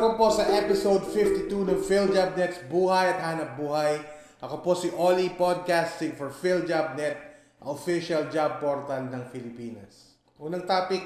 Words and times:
welcome 0.00 0.16
po 0.16 0.32
sa 0.32 0.48
episode 0.48 1.04
52 1.12 1.52
ng 1.52 1.80
PhilJobNet's 1.84 2.72
Buhay 2.72 3.12
at 3.12 3.20
Hanap 3.20 3.52
Buhay. 3.60 4.00
Ako 4.40 4.64
po 4.64 4.72
si 4.72 4.88
Oli 4.96 5.28
Podcasting 5.36 6.16
for 6.16 6.32
PhilJobNet, 6.32 7.20
official 7.68 8.32
job 8.32 8.64
portal 8.64 9.12
ng 9.12 9.28
Pilipinas. 9.28 10.16
Unang 10.40 10.64
topic, 10.64 11.04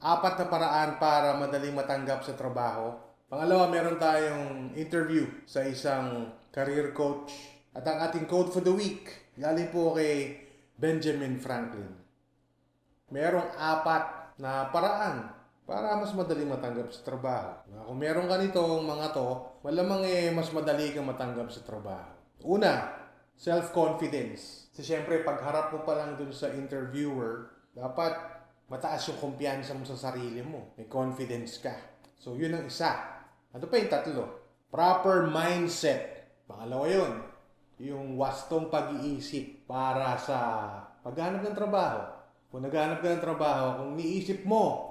apat 0.00 0.40
na 0.40 0.46
paraan 0.48 0.96
para 0.96 1.36
madaling 1.36 1.76
matanggap 1.76 2.24
sa 2.24 2.32
trabaho. 2.32 2.96
Pangalawa, 3.28 3.68
meron 3.68 4.00
tayong 4.00 4.72
interview 4.72 5.28
sa 5.44 5.60
isang 5.68 6.32
career 6.48 6.96
coach. 6.96 7.36
At 7.76 7.84
ang 7.84 8.08
ating 8.08 8.24
code 8.24 8.56
for 8.56 8.64
the 8.64 8.72
week, 8.72 9.36
galing 9.36 9.68
po 9.68 9.92
kay 9.92 10.40
Benjamin 10.80 11.36
Franklin. 11.36 11.92
Merong 13.12 13.52
apat 13.52 14.32
na 14.40 14.72
paraan 14.72 15.39
para 15.70 15.94
mas 15.94 16.10
madali 16.18 16.42
matanggap 16.42 16.90
sa 16.90 17.06
trabaho. 17.06 17.62
Na 17.70 17.86
kung 17.86 18.02
meron 18.02 18.26
ka 18.26 18.42
nitong 18.42 18.82
mga 18.82 19.14
to, 19.14 19.54
malamang 19.62 20.02
eh 20.02 20.34
mas 20.34 20.50
madali 20.50 20.90
kang 20.90 21.06
matanggap 21.06 21.46
sa 21.46 21.62
trabaho. 21.62 22.10
Una, 22.42 22.90
self-confidence. 23.38 24.74
Kasi 24.74 24.82
syempre, 24.82 25.22
pagharap 25.22 25.70
mo 25.70 25.86
pa 25.86 25.94
lang 25.94 26.18
dun 26.18 26.34
sa 26.34 26.50
interviewer, 26.50 27.54
dapat 27.70 28.18
mataas 28.66 29.14
yung 29.14 29.22
kumpiyansa 29.22 29.78
mo 29.78 29.86
sa 29.86 29.94
sarili 29.94 30.42
mo. 30.42 30.74
May 30.74 30.90
confidence 30.90 31.62
ka. 31.62 31.78
So, 32.18 32.34
yun 32.34 32.50
ang 32.50 32.66
isa. 32.66 32.90
Ano 33.54 33.70
pa 33.70 33.78
yung 33.78 33.94
tatlo? 33.94 34.24
Proper 34.74 35.30
mindset. 35.30 36.34
Pangalawa 36.50 36.86
yun. 36.90 37.12
Yung 37.78 38.18
wastong 38.18 38.74
pag-iisip 38.74 39.70
para 39.70 40.18
sa 40.18 40.38
paghanap 41.06 41.46
ng 41.46 41.54
trabaho. 41.54 42.10
Kung 42.50 42.66
naghanap 42.66 42.98
ka 42.98 43.14
ng 43.14 43.22
trabaho, 43.22 43.78
kung 43.78 43.94
niisip 43.94 44.42
mo 44.42 44.89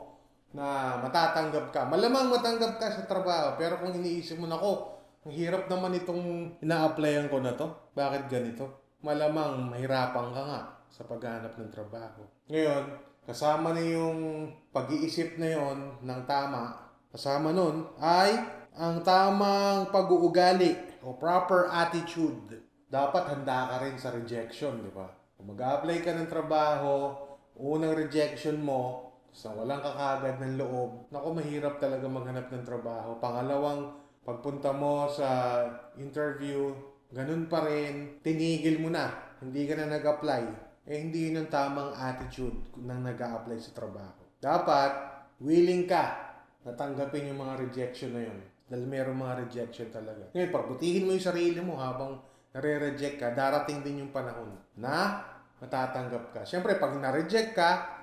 na 0.53 0.97
matatanggap 0.97 1.69
ka. 1.69 1.81
Malamang 1.85 2.33
matanggap 2.33 2.81
ka 2.81 2.89
sa 2.89 3.05
trabaho, 3.05 3.53
pero 3.57 3.77
kung 3.77 3.93
iniisip 3.93 4.41
mo 4.41 4.49
na 4.49 4.57
ko, 4.57 4.97
ang 5.25 5.33
hirap 5.35 5.69
naman 5.69 5.99
itong 5.99 6.55
ina-applyan 6.63 7.29
ko 7.29 7.37
na 7.43 7.53
to. 7.53 7.67
Bakit 7.93 8.31
ganito? 8.31 8.95
Malamang 9.05 9.69
mahirapan 9.69 10.27
ka 10.33 10.41
nga 10.41 10.61
sa 10.89 11.05
paghanap 11.05 11.53
ng 11.53 11.71
trabaho. 11.71 12.25
Ngayon, 12.49 12.83
kasama 13.29 13.77
na 13.77 13.83
yung 13.83 14.49
pag-iisip 14.73 15.37
na 15.37 15.53
yon 15.53 16.01
ng 16.01 16.21
tama. 16.25 16.89
Kasama 17.13 17.53
nun 17.53 17.85
ay 18.01 18.37
ang 18.73 19.01
tamang 19.05 19.93
pag-uugali 19.93 21.01
o 21.05 21.13
proper 21.17 21.69
attitude. 21.69 22.57
Dapat 22.89 23.37
handa 23.37 23.69
ka 23.69 23.75
rin 23.85 23.97
sa 24.01 24.09
rejection, 24.09 24.81
di 24.81 24.89
ba? 24.89 25.05
Kung 25.37 25.53
mag-apply 25.53 25.97
ka 26.01 26.11
ng 26.17 26.29
trabaho, 26.31 27.13
unang 27.59 27.93
rejection 27.93 28.57
mo, 28.57 29.08
sa 29.29 29.53
walang 29.53 29.81
kakagad 29.81 30.41
ng 30.41 30.57
loob, 30.59 31.09
naku 31.13 31.27
mahirap 31.37 31.77
talaga 31.77 32.05
maghanap 32.09 32.49
ng 32.49 32.65
trabaho. 32.65 33.17
Pangalawang, 33.21 33.93
pagpunta 34.25 34.73
mo 34.73 35.09
sa 35.09 35.61
interview, 35.97 36.73
ganun 37.13 37.49
pa 37.49 37.65
rin, 37.65 38.21
tinigil 38.21 38.81
mo 38.81 38.89
na, 38.93 39.09
hindi 39.41 39.65
ka 39.65 39.73
na 39.77 39.97
nag-apply. 39.97 40.43
Eh 40.89 41.05
hindi 41.05 41.29
yun 41.29 41.45
ang 41.45 41.49
tamang 41.53 41.93
attitude 41.93 42.73
ng 42.81 43.01
nag 43.05 43.19
apply 43.21 43.57
sa 43.61 43.77
trabaho. 43.77 44.25
Dapat, 44.41 44.91
willing 45.37 45.85
ka 45.85 46.17
na 46.65 46.73
tanggapin 46.73 47.29
yung 47.29 47.45
mga 47.45 47.61
rejection 47.61 48.17
na 48.17 48.25
yun. 48.25 48.39
Dahil 48.69 48.85
meron 48.85 49.17
mga 49.17 49.45
rejection 49.45 49.89
talaga. 49.93 50.29
Ngayon, 50.33 50.49
pagbutihin 50.49 51.05
mo 51.05 51.13
yung 51.13 51.25
sarili 51.25 51.61
mo 51.61 51.77
habang 51.77 52.17
nare-reject 52.53 53.21
ka, 53.21 53.33
darating 53.37 53.85
din 53.85 54.05
yung 54.05 54.13
panahon 54.13 54.49
na 54.77 55.25
matatanggap 55.61 56.33
ka. 56.33 56.41
Siyempre, 56.45 56.77
pag 56.81 56.97
na-reject 56.97 57.53
ka, 57.53 57.98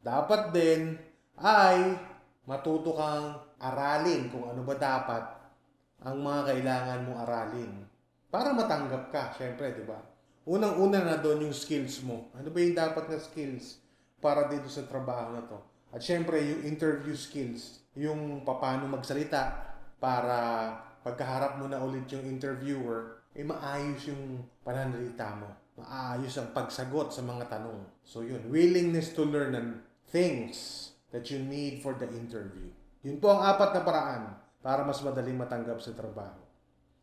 dapat 0.00 0.52
din 0.52 0.96
ay 1.40 1.96
matuto 2.48 2.96
kang 2.96 3.36
aralin 3.60 4.32
kung 4.32 4.48
ano 4.48 4.64
ba 4.64 4.74
dapat 4.76 5.24
ang 6.00 6.16
mga 6.20 6.40
kailangan 6.52 7.04
mong 7.04 7.18
aralin 7.28 7.72
para 8.30 8.54
matanggap 8.54 9.10
ka, 9.10 9.22
syempre, 9.34 9.74
di 9.74 9.82
ba? 9.82 9.98
Unang-una 10.46 11.02
na 11.02 11.18
doon 11.18 11.50
yung 11.50 11.56
skills 11.56 12.06
mo. 12.06 12.30
Ano 12.38 12.54
ba 12.54 12.58
yung 12.62 12.78
dapat 12.78 13.10
na 13.10 13.18
skills 13.18 13.82
para 14.22 14.46
dito 14.46 14.70
sa 14.70 14.86
trabaho 14.86 15.34
na 15.34 15.42
to? 15.42 15.58
At 15.90 15.98
syempre, 15.98 16.38
yung 16.38 16.62
interview 16.62 17.18
skills, 17.18 17.82
yung 17.98 18.46
paano 18.46 18.86
magsalita 18.86 19.74
para 19.98 20.38
pagkaharap 21.02 21.58
mo 21.58 21.66
na 21.66 21.82
ulit 21.82 22.06
yung 22.14 22.22
interviewer, 22.22 23.18
eh 23.34 23.42
maayos 23.42 24.06
yung 24.06 24.46
pananalita 24.62 25.34
mo. 25.34 25.50
Maayos 25.82 26.38
ang 26.38 26.54
pagsagot 26.54 27.10
sa 27.10 27.26
mga 27.26 27.50
tanong. 27.50 27.82
So 28.06 28.22
yun, 28.22 28.46
willingness 28.46 29.10
to 29.10 29.26
learn 29.26 29.58
and 29.58 29.82
things 30.10 30.90
that 31.14 31.30
you 31.30 31.38
need 31.38 31.82
for 31.82 31.94
the 31.94 32.06
interview. 32.10 32.70
Yun 33.02 33.18
po 33.22 33.30
ang 33.32 33.42
apat 33.56 33.74
na 33.74 33.82
paraan 33.82 34.36
para 34.60 34.84
mas 34.84 35.00
madaling 35.00 35.40
matanggap 35.40 35.80
sa 35.80 35.96
trabaho. 35.96 36.36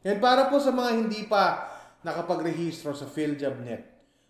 And 0.06 0.22
para 0.22 0.46
po 0.48 0.62
sa 0.62 0.70
mga 0.70 0.94
hindi 0.94 1.26
pa 1.26 1.66
nakapagrehistro 2.06 2.94
sa 2.94 3.10
PhilJobNet, 3.10 3.82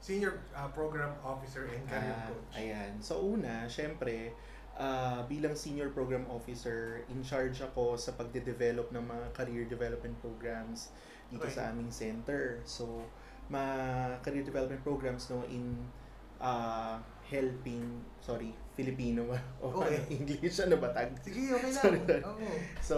senior 0.00 0.40
ah, 0.56 0.72
program 0.72 1.12
officer 1.20 1.68
and 1.68 1.84
career 1.84 2.16
Ah, 2.16 2.26
coach? 2.32 2.52
ayan. 2.56 2.92
So 2.98 3.20
una, 3.22 3.68
syempre, 3.68 4.32
ah, 4.74 5.20
bilang 5.28 5.52
senior 5.52 5.92
program 5.92 6.24
officer, 6.32 7.04
in 7.12 7.20
charge 7.20 7.60
ako 7.60 7.94
sa 7.94 8.16
pagde-develop 8.16 8.88
ng 8.90 9.04
mga 9.04 9.26
career 9.36 9.64
development 9.68 10.16
programs 10.18 10.90
dito 11.28 11.44
Okay. 11.44 11.60
sa 11.60 11.68
aming 11.70 11.92
center. 11.92 12.58
So, 12.64 13.04
mga 13.52 13.76
career 14.24 14.42
development 14.42 14.80
programs 14.80 15.28
no 15.28 15.44
in 15.52 15.76
ah, 16.40 16.96
helping, 17.28 18.00
sorry, 18.18 18.56
Filipino 18.72 19.28
ba? 19.28 19.38
O 19.60 19.68
Okay. 19.70 20.00
ano, 20.00 20.08
English, 20.16 20.58
ano 20.60 20.76
ba 20.80 20.88
tag? 20.90 21.12
Sige, 21.20 21.52
okay 21.52 21.70
lang. 21.70 21.76
Sorry, 21.76 21.98
sorry. 22.02 22.22
Oo. 22.24 22.48
So, 22.80 22.96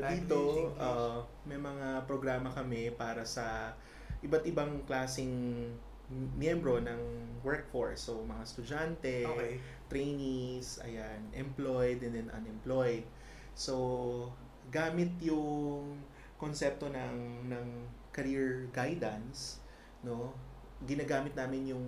dito, 0.00 0.38
English. 0.70 0.78
uh, 0.78 1.18
may 1.42 1.58
mga 1.58 2.06
programa 2.06 2.48
kami 2.48 2.94
para 2.94 3.26
sa 3.26 3.74
iba't 4.22 4.46
ibang 4.46 4.82
klasing 4.86 5.66
miyembro 6.38 6.80
ng 6.80 7.00
workforce. 7.42 8.08
So, 8.08 8.24
mga 8.24 8.42
estudyante, 8.42 9.16
Okay. 9.26 9.52
trainees, 9.90 10.80
ayan, 10.80 11.20
employed 11.34 12.00
and 12.00 12.14
then 12.14 12.28
unemployed. 12.30 13.04
So, 13.52 13.74
gamit 14.70 15.12
yung 15.20 15.98
konsepto 16.38 16.86
ng 16.88 17.48
ng 17.50 17.66
career 18.14 18.70
guidance, 18.70 19.58
no? 20.00 20.30
Ginagamit 20.86 21.34
namin 21.34 21.74
yung 21.74 21.86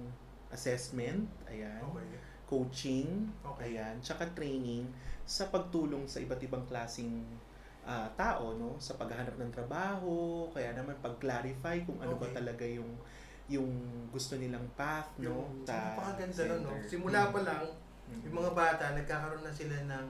assessment, 0.50 1.30
ayan, 1.46 1.78
Okay. 1.86 2.10
Coaching, 2.50 3.30
Okay. 3.46 3.78
ayan, 3.78 3.94
tsaka 4.02 4.26
training 4.34 4.90
sa 5.22 5.46
pagtulong 5.48 6.02
sa 6.10 6.18
iba't 6.18 6.42
ibang 6.42 6.66
klasing 6.66 7.22
ah, 7.86 8.10
tao, 8.18 8.52
no? 8.58 8.76
Sa 8.76 8.98
paghahanap 8.98 9.40
ng 9.40 9.48
trabaho, 9.54 10.44
kaya 10.52 10.74
naman 10.76 10.92
pag-clarify 11.00 11.80
kung 11.86 11.96
ano 12.02 12.18
ba 12.18 12.26
Okay. 12.28 12.36
talaga 12.42 12.66
yung 12.66 12.92
yung 13.50 13.66
gusto 14.14 14.38
nilang 14.38 14.62
path, 14.78 15.10
no? 15.18 15.46
Yung, 15.48 15.66
sa 15.66 15.94
napakaganda 15.96 16.42
nun, 16.44 16.60
no? 16.66 16.74
Simula 16.86 17.20
Mm. 17.26 17.32
pa 17.34 17.40
lang, 17.42 17.64
Mm. 18.06 18.20
yung 18.26 18.34
mga 18.36 18.50
bata, 18.54 18.84
nagkakaroon 18.94 19.42
na 19.42 19.50
sila 19.50 19.76
ng 19.86 20.06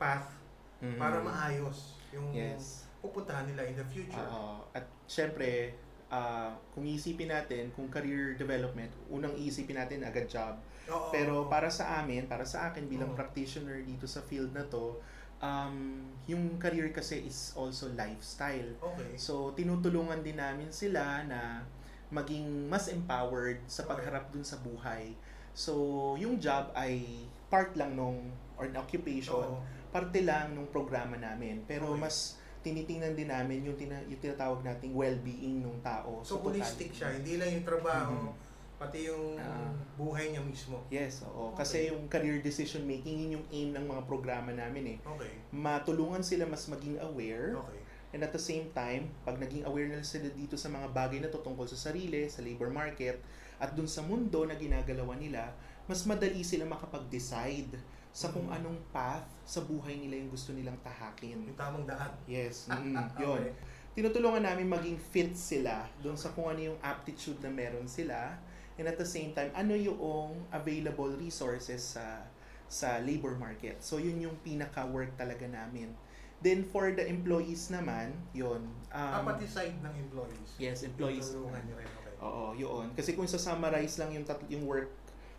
path 0.00 0.34
Mhm. 0.82 0.98
para 0.98 1.18
maayos 1.22 1.98
yung 2.10 2.30
Yes. 2.34 2.90
pupuntahan 2.98 3.46
nila 3.46 3.66
in 3.70 3.74
the 3.78 3.86
future. 3.86 4.26
Oo. 4.26 4.66
At 4.74 4.82
syempre, 5.06 5.78
ah, 6.12 6.52
kung 6.76 6.84
iisipin 6.84 7.32
natin, 7.32 7.72
kung 7.72 7.88
career 7.88 8.36
development, 8.36 8.92
unang 9.08 9.32
iisipin 9.40 9.80
natin 9.80 10.04
agad 10.04 10.28
job. 10.28 10.60
Oo. 10.92 11.08
Pero 11.08 11.48
para 11.48 11.72
sa 11.72 12.04
amin, 12.04 12.28
para 12.28 12.44
sa 12.44 12.68
akin 12.68 12.84
bilang 12.84 13.16
Oo. 13.16 13.18
practitioner 13.18 13.80
dito 13.80 14.04
sa 14.04 14.20
field 14.20 14.52
na 14.52 14.68
to, 14.68 15.00
um, 15.40 16.04
yung 16.28 16.60
career 16.60 16.92
kasi 16.92 17.24
is 17.24 17.56
also 17.56 17.88
lifestyle. 17.96 18.76
Okay. 18.76 19.16
So, 19.16 19.56
tinutulungan 19.56 20.20
din 20.20 20.36
namin 20.36 20.68
sila 20.68 21.24
na 21.24 21.64
maging 22.12 22.68
mas 22.68 22.92
empowered 22.92 23.64
sa 23.64 23.88
pagharap 23.88 24.28
dun 24.28 24.44
sa 24.44 24.60
buhay 24.60 25.16
So, 25.52 25.72
yung 26.16 26.40
job 26.40 26.72
ay 26.72 27.04
part 27.52 27.76
lang 27.76 27.92
nung, 27.96 28.32
or 28.56 28.64
an 28.64 28.76
occupation, 28.76 29.36
Oo. 29.36 29.60
parte 29.92 30.24
lang 30.24 30.56
nung 30.56 30.68
programa 30.72 31.20
namin. 31.20 31.60
Pero 31.68 31.92
Okay. 31.92 32.00
mas 32.00 32.40
tinitingnan 32.62 33.12
din 33.12 33.28
namin 33.28 33.66
yung, 33.66 33.76
tina, 33.76 33.98
yung 34.06 34.18
tinatawag 34.18 34.62
nating 34.62 34.94
well-being 34.94 35.60
ng 35.60 35.82
tao. 35.82 36.22
So, 36.22 36.38
totality. 36.38 36.62
holistic 36.62 36.90
siya. 36.94 37.10
Hindi 37.12 37.36
lang 37.36 37.50
yung 37.50 37.66
trabaho, 37.66 38.14
Mhm. 38.30 38.32
pati 38.78 38.98
yung 39.06 39.38
Ah. 39.38 39.70
buhay 39.94 40.30
niya 40.30 40.42
mismo. 40.42 40.82
Yes, 40.88 41.22
oo. 41.22 41.50
Okay. 41.52 41.58
Kasi 41.62 41.76
yung 41.90 42.06
career 42.06 42.42
decision 42.42 42.82
making, 42.82 43.26
yun 43.26 43.30
yung 43.38 43.46
aim 43.50 43.68
ng 43.70 43.86
mga 43.86 44.02
programa 44.06 44.50
namin 44.50 44.96
eh. 44.96 44.98
Okay. 45.02 45.30
Matulungan 45.50 46.22
sila 46.22 46.46
mas 46.46 46.66
maging 46.66 46.98
aware. 46.98 47.58
Okay. 47.58 47.80
And 48.12 48.20
at 48.20 48.30
the 48.30 48.42
same 48.42 48.68
time, 48.70 49.08
pag 49.24 49.40
naging 49.40 49.64
aware 49.64 49.88
na 49.88 50.04
sila 50.04 50.28
dito 50.28 50.58
sa 50.58 50.68
mga 50.68 50.92
bagay 50.92 51.22
na 51.22 51.32
to 51.32 51.40
tungkol 51.40 51.64
sa 51.64 51.78
sarili, 51.78 52.28
sa 52.28 52.44
labor 52.44 52.68
market, 52.68 53.16
at 53.56 53.72
dun 53.72 53.88
sa 53.88 54.02
mundo 54.02 54.44
na 54.44 54.52
ginagalawan 54.52 55.16
nila, 55.16 55.54
mas 55.86 56.04
madali 56.04 56.42
sila 56.44 56.66
makapag-decide 56.66 57.78
sa 58.12 58.28
kung 58.28 58.44
Mhm. 58.44 58.56
anong 58.60 58.78
path 58.92 59.24
sa 59.42 59.60
buhay 59.60 59.96
nila 59.96 60.20
yung 60.20 60.28
gusto 60.28 60.52
nilang 60.52 60.76
tahakin. 60.78 61.40
Yung 61.42 61.56
tamang 61.56 61.88
daan. 61.88 62.12
Yes, 62.24 62.68
mm, 62.70 62.92
yun. 63.16 63.40
Okay. 63.40 63.52
Tinutulungan 63.92 64.40
namin 64.42 64.68
maging 64.68 64.96
fit 64.96 65.32
sila 65.32 65.84
doon 65.98 66.16
sa 66.16 66.32
kung 66.32 66.48
ano 66.48 66.60
yung 66.62 66.78
aptitude 66.78 67.40
na 67.40 67.48
meron 67.48 67.84
sila. 67.84 68.36
And 68.76 68.84
at 68.84 68.96
the 68.96 69.04
same 69.04 69.32
time, 69.32 69.52
ano 69.52 69.72
yung 69.72 70.00
available 70.48 71.12
resources 71.14 71.96
sa 71.96 72.24
sa 72.68 72.96
labor 72.98 73.36
market. 73.36 73.76
So, 73.80 74.00
yun 74.00 74.16
yung 74.18 74.40
pinaka-work 74.40 75.12
talaga 75.12 75.44
namin. 75.44 75.92
Then, 76.40 76.64
for 76.64 76.88
the 76.88 77.04
employees 77.04 77.68
naman, 77.68 78.16
yun. 78.32 78.64
ah, 78.88 79.20
Um, 79.20 79.28
pati 79.28 79.44
side 79.44 79.76
ng 79.78 79.92
employees. 80.00 80.56
yes, 80.56 80.80
employees 80.82 81.36
Tulungan 81.36 81.60
niyo 81.62 81.76
rin. 81.76 81.84
Okay. 81.86 82.14
Oo, 82.18 82.44
yun. 82.56 82.86
Kasi 82.96 83.12
kung 83.12 83.28
sa-summarize 83.28 84.00
lang 84.00 84.10
yung, 84.10 84.24
tat- 84.24 84.48
yung 84.48 84.64
work 84.64 84.88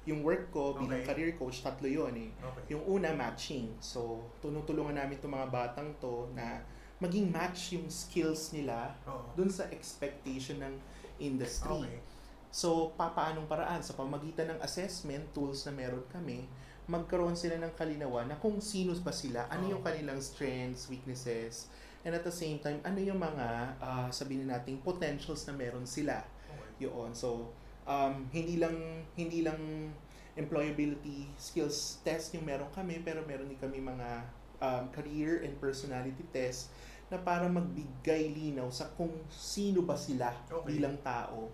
yung 0.03 0.19
work 0.23 0.51
ko 0.51 0.75
bilang 0.75 0.99
Okay. 0.99 1.07
career 1.15 1.31
coach, 1.39 1.63
tatlo 1.63 1.87
yun 1.87 2.11
eh. 2.19 2.29
Okay. 2.35 2.75
Yung 2.75 2.83
una, 2.99 3.15
matching. 3.15 3.71
So, 3.79 4.19
tunutulungan 4.43 4.99
namin 4.99 5.15
itong 5.15 5.31
mga 5.31 5.47
batang 5.47 5.95
to 6.03 6.27
na 6.35 6.59
maging 6.99 7.31
match 7.31 7.75
yung 7.75 7.87
skills 7.87 8.51
nila 8.51 8.95
Oo. 9.07 9.31
dun 9.35 9.47
sa 9.47 9.67
expectation 9.71 10.59
ng 10.59 10.75
industry. 11.23 11.87
Okay. 11.87 11.99
So, 12.53 12.93
papaanong 12.99 13.47
paraan? 13.47 13.81
Sa 13.81 13.95
pamagitan 13.95 14.53
ng 14.55 14.59
assessment 14.61 15.25
tools 15.31 15.65
na 15.65 15.73
meron 15.73 16.03
kami, 16.11 16.45
magkaroon 16.85 17.33
sila 17.33 17.55
ng 17.63 17.71
kalinawan 17.79 18.27
na 18.27 18.35
kung 18.35 18.59
sino 18.59 18.91
ba 18.99 19.15
sila, 19.15 19.47
ano 19.47 19.71
yung 19.71 19.81
kanilang 19.81 20.19
strengths, 20.19 20.91
weaknesses, 20.91 21.71
and 22.03 22.11
at 22.11 22.27
the 22.27 22.31
same 22.31 22.59
time, 22.59 22.83
ano 22.83 22.99
yung 22.99 23.17
mga, 23.17 23.47
ah, 23.79 24.07
sabihin 24.11 24.51
natin, 24.51 24.83
potentials 24.83 25.47
na 25.47 25.55
meron 25.55 25.87
sila. 25.87 26.19
Okay. 26.51 26.91
Yun. 26.91 27.15
So, 27.15 27.55
um, 27.87 28.27
hindi 28.31 28.59
lang 28.59 29.05
hindi 29.15 29.43
lang 29.43 29.91
employability 30.33 31.29
skills 31.37 32.01
test 32.01 32.33
yung 32.33 32.45
meron 32.45 32.69
kami, 32.73 33.01
pero 33.05 33.21
meron 33.23 33.45
din 33.45 33.59
kami 33.61 33.77
mga 33.77 34.25
um, 34.57 34.83
career 34.89 35.45
and 35.45 35.53
personality 35.61 36.25
test 36.33 36.73
na 37.13 37.21
para 37.21 37.45
magbigay 37.45 38.33
linaw 38.33 38.71
sa 38.73 38.89
kung 38.97 39.13
sino 39.29 39.85
ba 39.85 39.93
sila 39.93 40.33
Okay. 40.49 40.73
bilang 40.73 40.97
tao. 41.05 41.53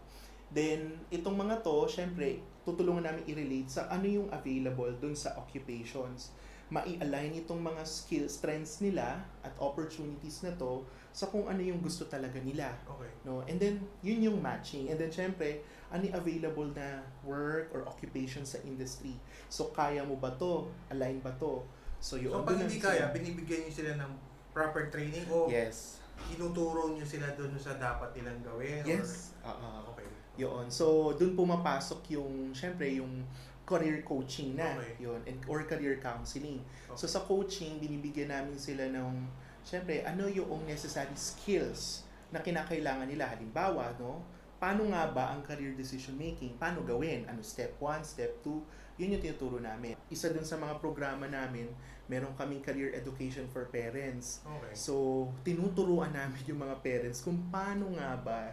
Then, 0.49 1.05
itong 1.13 1.37
mga 1.37 1.61
to, 1.61 1.85
syempre, 1.85 2.41
tutulungan 2.65 3.05
namin 3.05 3.21
i-relate 3.29 3.69
sa 3.69 3.85
ano 3.91 4.07
yung 4.09 4.27
available 4.33 4.89
dun 4.97 5.13
sa 5.13 5.37
occupations. 5.37 6.33
Mai-align 6.69 7.33
itong 7.41 7.65
mga 7.65 7.81
skills, 7.81 8.37
strengths 8.37 8.77
nila 8.77 9.25
at 9.41 9.53
opportunities 9.57 10.45
na 10.45 10.53
to 10.53 10.85
sa 11.09 11.25
kung 11.25 11.49
ano 11.49 11.57
yung 11.57 11.81
gusto 11.81 12.05
talaga 12.05 12.37
nila. 12.37 12.69
Okay. 12.85 13.09
No? 13.25 13.41
And 13.49 13.57
then, 13.57 13.81
yun 14.05 14.21
yung 14.21 14.37
matching. 14.37 14.93
And 14.93 15.01
then, 15.01 15.09
syempre, 15.09 15.65
ano 15.89 16.05
yung 16.05 16.15
available 16.15 16.69
na 16.77 17.01
work 17.25 17.73
or 17.73 17.89
occupation 17.89 18.45
sa 18.45 18.61
industry. 18.61 19.17
So, 19.49 19.73
kaya 19.73 20.05
mo 20.05 20.21
ba 20.21 20.29
to? 20.37 20.69
Align 20.93 21.17
ba 21.25 21.33
to? 21.41 21.65
So, 21.97 22.21
yun. 22.21 22.31
So, 22.31 22.45
Doon 22.45 22.47
pag 22.47 22.57
hindi 22.61 22.77
kaya, 22.77 23.09
binibigyan 23.09 23.65
niyo 23.65 23.73
sila 23.73 23.91
ng 24.05 24.11
proper 24.53 24.93
training 24.93 25.25
o 25.29 25.49
Yes. 25.49 25.97
tinuturo 26.29 26.93
niyo 26.93 27.05
sila 27.07 27.31
doon 27.33 27.57
sa 27.57 27.81
dapat 27.81 28.13
nilang 28.13 28.39
gawin? 28.45 28.85
Yes. 28.85 29.33
Or, 29.41 29.57
okay. 29.95 30.05
Yun. 30.39 30.69
So, 30.71 31.17
dun 31.17 31.35
pumapasok 31.35 32.15
yung, 32.15 32.53
syempre, 32.55 32.87
yung 32.95 33.25
career 33.69 34.01
coaching 34.01 34.57
na. 34.57 34.73
Okay. 34.81 35.05
Yun. 35.05 35.21
And, 35.29 35.37
or 35.45 35.61
career 35.69 36.01
counseling. 36.01 36.65
Okay. 36.65 36.97
So, 36.97 37.05
sa 37.05 37.21
coaching, 37.21 37.77
binibigyan 37.77 38.33
namin 38.33 38.57
sila 38.57 38.89
ng, 38.89 39.29
syempre, 39.61 40.01
ano 40.01 40.25
yung 40.25 40.65
necessary 40.65 41.13
skills 41.13 42.01
na 42.33 42.41
kinakailangan 42.41 43.05
nila. 43.05 43.29
Halimbawa, 43.29 43.93
no? 44.01 44.25
Paano 44.59 44.89
nga 44.91 45.07
ba 45.13 45.31
ang 45.31 45.45
career 45.45 45.77
decision 45.77 46.17
making? 46.17 46.57
Paano 46.57 46.81
gawin? 46.83 47.29
Ano 47.29 47.39
step 47.45 47.77
1, 47.77 48.03
step 48.03 48.41
2? 48.43 48.99
Yun 48.99 49.15
yung 49.15 49.23
tinuturo 49.23 49.61
namin. 49.63 49.95
Isa 50.11 50.27
dun 50.33 50.43
sa 50.43 50.59
mga 50.59 50.83
programa 50.83 51.23
namin, 51.31 51.71
meron 52.11 52.35
kaming 52.35 52.59
career 52.59 52.91
education 52.91 53.47
for 53.47 53.71
parents. 53.71 54.43
Okay. 54.43 54.75
So, 54.75 55.29
tinuturuan 55.47 56.11
namin 56.11 56.41
yung 56.43 56.59
mga 56.59 56.75
parents 56.83 57.23
kung 57.23 57.39
paano 57.47 57.95
nga 57.95 58.19
ba 58.19 58.51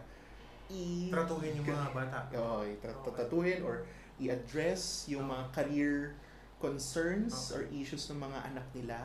i- 0.70 1.10
Tratuhin 1.10 1.58
yung 1.58 1.66
mga 1.66 1.90
bata. 1.90 2.18
Oo, 2.38 2.62
itatatuhin 2.62 3.66
or 3.66 3.82
i-address 4.20 5.06
yung 5.12 5.28
mga 5.28 5.44
career 5.52 6.16
concerns 6.56 7.52
or 7.52 7.68
issues 7.68 8.08
ng 8.08 8.20
mga 8.20 8.38
anak 8.52 8.66
nila. 8.72 8.98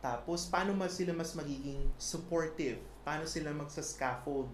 Tapos, 0.00 0.48
paano 0.48 0.72
mas 0.72 0.96
sila 0.96 1.12
mas 1.12 1.36
magiging 1.36 1.92
supportive? 2.00 2.80
Paano 3.04 3.28
sila 3.28 3.52
magsa-scaffold? 3.52 4.48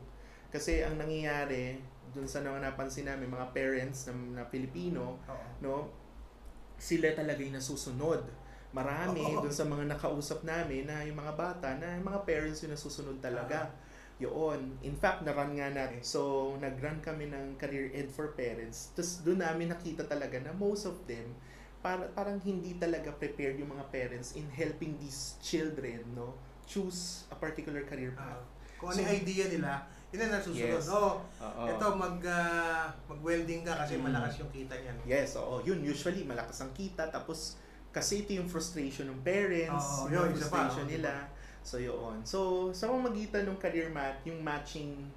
Kasi 0.51 0.83
ang 0.83 0.99
nangyayari, 0.99 1.79
dun 2.11 2.27
sa 2.27 2.43
mga 2.43 2.67
napansin 2.67 3.07
namin, 3.07 3.31
mga 3.31 3.55
parents 3.55 4.11
na, 4.11 4.43
na 4.43 4.45
Pilipino, 4.51 5.23
Oo. 5.23 5.47
no, 5.63 5.75
sila 6.75 7.15
talaga 7.15 7.41
yung 7.47 7.55
nasusunod. 7.55 8.27
Marami 8.75 9.23
Oo. 9.23 9.47
dun 9.47 9.55
sa 9.55 9.63
mga 9.63 9.87
nakausap 9.87 10.43
namin 10.43 10.91
na 10.91 11.07
yung 11.07 11.17
mga 11.17 11.33
bata 11.39 11.79
na 11.79 11.95
yung 11.95 12.11
mga 12.11 12.27
parents 12.27 12.67
yung 12.67 12.75
nasusunod 12.75 13.23
talaga. 13.23 13.71
Yun. 14.17 14.81
In 14.81 14.97
fact, 14.97 15.21
na-run 15.23 15.53
nga 15.53 15.69
natin. 15.69 16.01
So, 16.01 16.53
nag-run 16.57 17.05
kami 17.05 17.29
ng 17.29 17.61
Career 17.61 17.93
Ed 17.93 18.09
for 18.09 18.33
Parents. 18.33 18.97
Tapos 18.97 19.21
doon 19.21 19.45
namin 19.45 19.69
nakita 19.69 20.09
talaga 20.09 20.41
na 20.41 20.57
most 20.57 20.89
of 20.89 20.97
them, 21.05 21.37
para, 21.85 22.09
parang 22.17 22.41
hindi 22.41 22.75
talaga 22.75 23.13
prepared 23.13 23.61
yung 23.61 23.71
mga 23.71 23.87
parents 23.93 24.35
in 24.35 24.49
helping 24.51 24.97
these 24.99 25.37
children, 25.39 26.03
no? 26.17 26.33
Choose 26.65 27.29
a 27.31 27.37
particular 27.37 27.85
career 27.85 28.17
Ah, 28.17 28.35
path. 28.35 28.45
kung 28.81 28.89
ano 28.91 28.99
yung 28.99 29.13
So- 29.13 29.21
idea 29.23 29.45
nila, 29.47 29.71
yun 30.11 30.21
ang 30.25 30.33
nasusunod. 30.35 30.81
Yes. 30.81 30.89
Oo, 30.91 31.13
Oo. 31.23 31.65
ito 31.69 31.87
mag, 31.95 32.17
ah, 32.27 32.89
mag-welding 33.07 33.63
ka 33.63 33.85
kasi 33.85 34.01
Mm. 34.01 34.09
malakas 34.09 34.41
yung 34.41 34.51
kita 34.51 34.75
niyan. 34.75 34.97
Yes, 35.05 35.37
oo. 35.37 35.61
Yun, 35.63 35.85
usually, 35.85 36.25
malakas 36.25 36.59
ang 36.59 36.73
kita. 36.73 37.07
Tapos, 37.07 37.61
kasi 37.93 38.25
ito 38.25 38.33
yung 38.35 38.49
frustration 38.49 39.07
ng 39.07 39.21
parents, 39.23 39.87
Oo, 40.03 40.11
yung 40.11 40.27
yun, 40.27 40.41
pa, 40.49 40.67
frustration 40.67 40.89
oo, 40.89 40.93
nila. 40.97 41.13
So, 41.67 41.83
yun. 41.83 42.23
So, 42.23 42.71
sa 42.71 42.87
pamamagitan 42.87 43.43
ng 43.43 43.59
career 43.59 43.91
mat, 43.91 44.23
yung 44.23 44.39
matching 44.39 45.11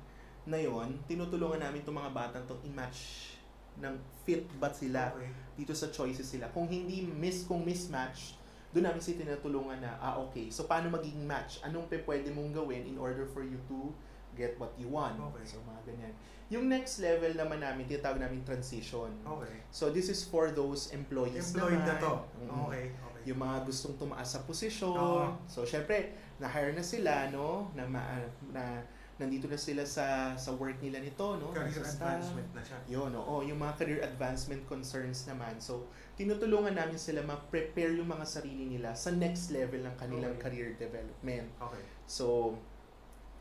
na 0.49 0.57
yon 0.57 0.97
tinutulungan 1.05 1.61
namin 1.61 1.85
itong 1.85 1.93
mga 1.93 2.09
batang 2.09 2.43
to 2.49 2.57
i-match 2.65 3.29
ng 3.77 3.93
fit 4.25 4.49
ba 4.57 4.73
sila 4.73 5.13
Okay. 5.13 5.29
dito 5.53 5.77
sa 5.77 5.93
choices 5.93 6.25
sila. 6.25 6.49
Kung 6.49 6.65
hindi 6.65 7.05
miss, 7.05 7.45
kung 7.45 7.61
mismatch, 7.61 8.33
doon 8.73 8.89
namin 8.89 8.97
sila 8.97 9.21
tinutulungan 9.21 9.77
na, 9.77 9.93
ah, 10.01 10.17
okay, 10.19 10.49
so 10.49 10.65
paano 10.65 10.89
magiging 10.89 11.21
match? 11.21 11.61
Anong 11.61 11.85
pe 11.85 12.01
pwede 12.01 12.33
mong 12.33 12.49
gawin 12.49 12.81
in 12.83 12.97
order 12.97 13.29
for 13.29 13.45
you 13.45 13.61
to 13.69 13.93
get 14.33 14.57
what 14.57 14.73
you 14.73 14.89
want? 14.89 15.21
Okay. 15.21 15.45
So, 15.45 15.61
mga 15.61 15.81
ganyan. 15.85 16.13
Yung 16.49 16.65
next 16.65 16.97
level 16.97 17.29
naman 17.29 17.61
namin, 17.61 17.85
tinatawag 17.85 18.17
namin 18.17 18.41
transition. 18.41 19.13
Okay. 19.21 19.61
So, 19.69 19.93
this 19.93 20.09
is 20.09 20.25
for 20.25 20.49
those 20.49 20.89
employees 20.97 21.53
Employed 21.53 21.77
naman. 21.77 21.93
na 21.93 22.01
to. 22.01 22.13
Mm. 22.41 22.49
Okay. 22.65 22.85
Okay. 22.89 23.18
Yung 23.29 23.37
mga 23.37 23.61
gustong 23.61 23.93
tumaas 23.95 24.25
sa 24.27 24.41
posisyon. 24.41 24.97
Oo. 24.97 25.37
So, 25.45 25.61
syempre, 25.63 26.11
na-hire 26.41 26.73
na 26.73 26.81
sila, 26.81 27.29
no? 27.29 27.69
Na, 27.77 27.85
ma- 27.85 28.25
na 28.49 28.81
nandito 29.19 29.45
na 29.45 29.59
sila 29.59 29.83
sa 29.83 30.31
sa 30.33 30.55
work 30.55 30.79
nila 30.79 30.97
nito, 30.97 31.35
no? 31.35 31.51
Career 31.51 31.75
Nasa 31.75 31.91
advancement 31.93 32.49
na 32.55 32.63
siya. 32.63 32.79
Yun, 32.87 33.11
oo. 33.13 33.43
Yung 33.43 33.59
mga 33.59 33.75
career 33.75 33.99
advancement 34.01 34.63
concerns 34.65 35.27
naman. 35.27 35.59
So, 35.59 35.85
tinutulungan 36.15 36.71
namin 36.71 36.95
sila 36.95 37.19
ma-prepare 37.21 37.99
yung 37.99 38.07
mga 38.07 38.23
sarili 38.25 38.65
nila 38.65 38.95
sa 38.95 39.11
next 39.11 39.51
level 39.51 39.83
ng 39.83 39.95
kanilang 39.99 40.39
Okay. 40.39 40.47
career 40.47 40.69
development. 40.79 41.51
Okay. 41.59 41.83
So, 42.07 42.55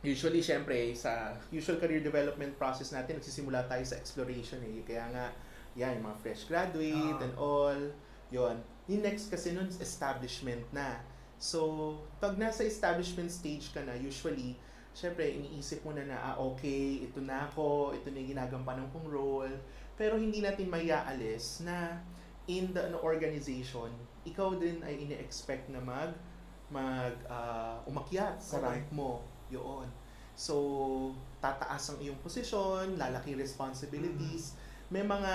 usually, 0.03 0.43
syempre, 0.43 0.95
sa 0.95 1.39
usual 1.51 1.79
career 1.79 2.03
development 2.03 2.59
process 2.59 2.91
natin, 2.91 3.19
nagsisimula 3.19 3.67
tayo 3.67 3.83
sa 3.83 3.95
exploration 3.95 4.59
eh. 4.63 4.83
Kaya 4.83 5.07
nga, 5.11 5.27
yan, 5.75 5.99
yung 5.99 6.11
mga 6.11 6.19
fresh 6.19 6.43
graduate 6.47 6.93
Ah. 7.19 7.25
and 7.25 7.35
all, 7.39 7.79
yon 8.31 8.59
Yung 8.89 9.05
next 9.05 9.29
kasi 9.29 9.53
nun 9.53 9.69
is 9.69 9.79
establishment 9.79 10.65
na. 10.73 10.99
So, 11.39 11.95
pag 12.19 12.35
nasa 12.35 12.67
establishment 12.67 13.31
stage 13.31 13.71
ka 13.71 13.85
na, 13.85 13.95
usually, 13.95 14.59
syempre, 14.91 15.31
iniisip 15.31 15.87
mo 15.87 15.95
na 15.95 16.03
na, 16.03 16.17
ah, 16.19 16.37
okay, 16.41 17.07
ito 17.07 17.23
na 17.23 17.47
ako, 17.47 17.95
ito 17.95 18.11
na 18.11 18.19
yung 18.19 18.35
ginagampanan 18.35 18.91
kong 18.91 19.07
role. 19.07 19.55
Pero 19.95 20.19
hindi 20.19 20.43
natin 20.43 20.67
mayaalis 20.67 21.63
na 21.63 22.03
in 22.49 22.73
the 22.75 22.91
ano, 22.91 22.99
organization, 23.05 23.93
ikaw 24.25 24.57
din 24.57 24.83
ay 24.83 25.05
ini-expect 25.05 25.71
na 25.71 25.79
mag 25.79 26.11
mag 26.69 27.17
ah, 27.29 27.81
umakyat 27.89 28.41
sa 28.41 28.59
Okay. 28.61 28.67
rank 28.67 28.87
mo. 28.93 29.25
Yun. 29.49 29.89
So, 30.39 30.55
tataas 31.41 31.91
ang 31.93 31.99
iyong 31.99 32.21
posisyon, 32.21 32.95
lalaki 33.01 33.35
responsibilities. 33.35 34.55
May 34.93 35.03
mga 35.03 35.35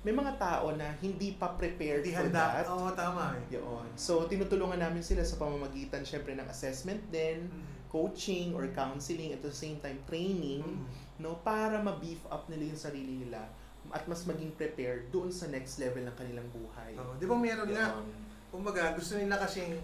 may 0.00 0.12
mga 0.12 0.32
tao 0.36 0.72
na 0.72 0.96
hindi 0.98 1.36
pa 1.36 1.52
prepared 1.52 2.00
Hindi 2.00 2.16
for 2.16 2.24
handa. 2.26 2.44
that. 2.56 2.64
Oo, 2.66 2.88
tama 2.92 3.36
eh. 3.36 3.60
Yun. 3.60 3.84
So, 3.94 4.24
tinutulungan 4.24 4.80
namin 4.80 5.00
sila 5.00 5.20
sa 5.20 5.36
pamamagitan 5.36 6.00
syempre 6.02 6.32
ng 6.32 6.48
assessment 6.48 7.04
din, 7.10 7.52
coaching 7.86 8.54
or 8.54 8.64
counseling 8.70 9.30
at 9.30 9.40
the 9.40 9.52
same 9.52 9.76
time 9.78 10.00
training, 10.06 10.62
Mm. 10.62 10.86
no, 11.18 11.36
para 11.38 11.76
ma-beef 11.78 12.22
up 12.26 12.48
nila 12.48 12.64
yung 12.66 12.80
sarili 12.80 13.20
nila 13.20 13.44
at 13.90 14.06
mas 14.06 14.24
maging 14.24 14.54
prepared 14.54 15.10
doon 15.10 15.28
sa 15.28 15.48
next 15.48 15.76
level 15.76 16.00
ng 16.00 16.14
kanilang 16.14 16.46
buhay. 16.48 16.96
Oo. 16.96 17.18
Di 17.18 17.26
ba 17.26 17.34
meron 17.34 17.68
nga, 17.68 17.92
Yun. 17.92 18.06
kumbaga, 18.48 18.94
gusto 18.94 19.18
nila 19.18 19.36
kasing 19.36 19.74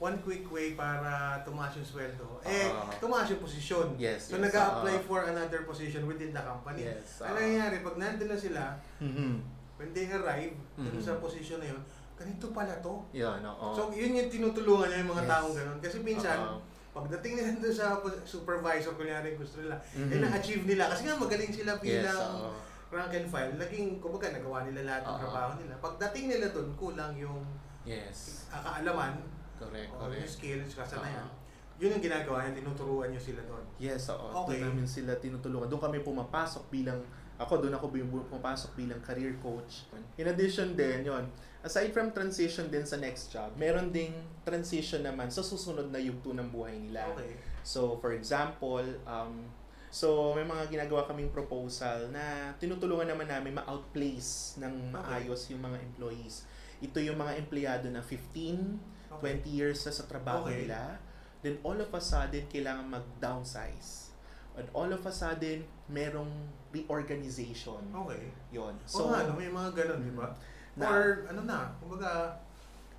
one 0.00 0.16
quick 0.18 0.48
way 0.48 0.72
para 0.72 1.36
tumaas 1.44 1.76
yung 1.76 1.84
sweldo. 1.84 2.40
Eh, 2.42 2.66
Oo. 2.66 2.88
tumaas 2.98 3.28
yung 3.28 3.38
posisyon. 3.38 3.92
Yes, 3.94 4.32
So, 4.32 4.34
yes. 4.34 4.48
nag-a-apply 4.48 4.96
Oo. 4.96 5.04
for 5.04 5.28
another 5.28 5.62
position 5.62 6.08
within 6.08 6.32
the 6.32 6.40
company. 6.40 6.88
Yes. 6.88 7.20
Ano 7.20 7.36
oo. 7.36 7.38
nangyayari? 7.38 7.76
Pag 7.84 7.96
nandun 8.00 8.28
na 8.32 8.38
sila, 8.40 8.62
Mhm. 8.98 9.59
When 9.80 9.96
they 9.96 10.04
arrive 10.12 10.52
dun 10.76 10.92
Mhm. 10.92 11.00
sa 11.00 11.16
position 11.16 11.56
na 11.56 11.72
yun, 11.72 11.80
ganito 12.12 12.52
pala 12.52 12.76
to. 12.84 13.00
Yun, 13.16 13.40
oo. 13.40 13.72
So, 13.72 13.88
yun 13.96 14.12
yung 14.12 14.28
tinutulungan 14.28 14.92
niya 14.92 15.00
yung 15.00 15.12
mga 15.16 15.24
Yes. 15.24 15.32
taong 15.32 15.52
ganun. 15.56 15.78
Kasi 15.80 15.96
minsan, 16.04 16.36
Oo. 16.36 16.60
pagdating 16.92 17.32
nila 17.40 17.48
doon 17.56 17.72
sa 17.72 17.86
supervisor, 18.28 18.92
kunyari 18.92 19.40
gusto 19.40 19.64
nila, 19.64 19.80
Mhm. 19.96 20.12
eh 20.12 20.18
na-achieve 20.20 20.64
nila. 20.68 20.92
Kasi 20.92 21.08
nga 21.08 21.16
magaling 21.16 21.48
sila 21.48 21.72
Yes, 21.80 21.80
bilang 21.80 22.20
oo. 22.20 22.52
rank 22.92 23.12
and 23.16 23.28
file. 23.32 23.54
Naging, 23.56 24.04
kumbaga, 24.04 24.36
nagawa 24.36 24.68
nila 24.68 24.80
lahat 24.84 25.02
ng 25.02 25.14
Oo. 25.16 25.20
trabaho 25.24 25.52
nila. 25.56 25.74
Pagdating 25.80 26.26
nila 26.28 26.46
doon, 26.52 26.68
kulang 26.76 27.14
yung 27.16 27.40
Yes. 27.88 28.44
kaalaman, 28.52 29.16
Correct, 29.56 29.88
o 29.88 30.04
yung 30.04 30.12
correct. 30.12 30.28
skills, 30.28 30.70
kasanayan. 30.76 31.24
Oo. 31.24 31.38
Yun 31.80 31.96
yung 31.96 32.04
ginagawa 32.04 32.44
niya, 32.44 32.60
tinuturuan 32.60 33.08
niyo 33.08 33.22
sila 33.24 33.40
doon. 33.48 33.64
Yes, 33.80 34.12
oo. 34.12 34.28
Okay. 34.44 34.60
Doon 34.60 34.76
namin 34.76 34.84
sila 34.84 35.16
tinutulungan. 35.16 35.72
Doon 35.72 35.80
kami 35.80 36.04
pumapasok 36.04 36.68
bilang, 36.68 37.00
ako 37.40 37.64
doon 37.64 37.72
ako 37.72 37.88
pumapasok 38.28 38.76
bilang 38.76 39.00
career 39.00 39.32
coach. 39.40 39.88
In 40.20 40.28
addition 40.28 40.76
din, 40.76 41.08
yon 41.08 41.24
aside 41.64 41.88
from 41.96 42.12
transition 42.12 42.68
din 42.68 42.84
sa 42.84 43.00
next 43.00 43.32
job, 43.32 43.56
meron 43.56 43.88
ding 43.88 44.12
transition 44.44 45.00
naman 45.00 45.32
sa 45.32 45.40
susunod 45.40 45.88
na 45.88 45.96
yugto 45.96 46.36
ng 46.36 46.52
buhay 46.52 46.76
nila. 46.76 47.08
Okay. 47.16 47.40
So, 47.64 47.96
for 48.00 48.12
example, 48.12 48.84
um, 49.08 49.48
so 49.88 50.36
may 50.36 50.44
mga 50.44 50.68
ginagawa 50.68 51.08
kaming 51.08 51.32
proposal 51.32 52.12
na 52.12 52.52
tinutulungan 52.60 53.08
naman 53.08 53.28
namin 53.28 53.56
ma-outplace 53.56 54.60
ng 54.60 54.92
maayos 54.92 55.48
yung 55.48 55.64
mga 55.64 55.80
employees. 55.80 56.44
Ito 56.80 57.00
yung 57.00 57.16
mga 57.16 57.40
empleyado 57.40 57.88
na 57.88 58.04
15, 58.04 59.00
Okay. 59.10 59.42
20 59.42 59.58
years 59.58 59.82
na 59.82 59.90
sa 59.90 60.06
trabaho 60.06 60.46
Okay. 60.46 60.64
nila, 60.64 60.94
then 61.42 61.58
all 61.66 61.74
of 61.74 61.90
a 61.90 61.98
sudden, 61.98 62.46
kailangan 62.46 62.86
mag-downsize. 62.86 64.14
And 64.54 64.70
all 64.70 64.86
of 64.86 65.02
a 65.02 65.10
sudden, 65.10 65.66
merong 65.90 66.30
reorganization. 66.70 67.82
Okay. 67.84 68.22
Yon. 68.50 68.74
So, 68.84 69.06
So, 69.06 69.12
ano, 69.12 69.34
may 69.34 69.48
mga 69.48 69.70
ganun, 69.74 70.00
di 70.00 70.12
ba? 70.12 70.30
na- 70.74 70.86
Or, 70.86 71.26
ano 71.26 71.40
na, 71.42 71.74
kumbaga, 71.76 72.38